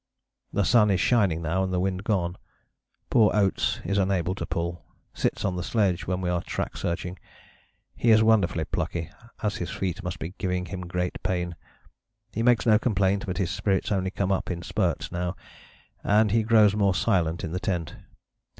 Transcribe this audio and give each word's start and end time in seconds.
The 0.51 0.65
sun 0.65 0.89
is 0.89 0.99
shining 0.99 1.43
now 1.43 1.61
and 1.63 1.71
the 1.71 1.79
wind 1.79 2.03
gone. 2.03 2.35
Poor 3.11 3.29
Oates 3.35 3.79
is 3.85 3.99
unable 3.99 4.33
to 4.33 4.47
pull, 4.47 4.83
sits 5.13 5.45
on 5.45 5.57
the 5.57 5.61
sledge 5.63 6.07
when 6.07 6.21
we 6.21 6.29
are 6.31 6.41
track 6.41 6.75
searching 6.75 7.19
he 7.93 8.09
is 8.09 8.23
wonderfully 8.23 8.65
plucky, 8.65 9.11
as 9.43 9.57
his 9.57 9.69
feet 9.69 10.01
must 10.01 10.17
be 10.17 10.33
giving 10.39 10.65
him 10.65 10.81
great 10.87 11.21
pain. 11.21 11.55
He 12.33 12.41
makes 12.41 12.65
no 12.65 12.79
complaint, 12.79 13.27
but 13.27 13.37
his 13.37 13.51
spirits 13.51 13.91
only 13.91 14.09
come 14.09 14.31
up 14.31 14.49
in 14.49 14.63
spurts 14.63 15.11
now, 15.11 15.35
and 16.03 16.31
he 16.31 16.41
grows 16.41 16.75
more 16.75 16.95
silent 16.95 17.43
in 17.43 17.51
the 17.51 17.59
tent. 17.59 17.95